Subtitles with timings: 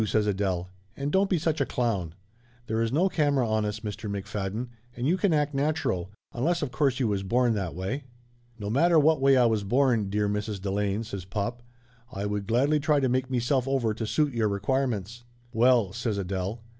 [0.07, 0.67] says Adele.
[0.97, 2.15] "And don't be such a clown.
[2.65, 4.09] There is no camera on us, Mr.
[4.09, 8.05] McFadden, and you can act natural, unless of course you was born that way?"
[8.57, 10.59] "No matter what way I was born, dear Mrs.
[10.59, 11.61] De lane," says pop,
[12.11, 16.63] "I would gladly try to make meself over to suit your requirements." "Well!" says Adele.